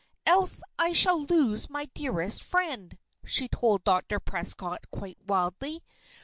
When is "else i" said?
0.25-0.93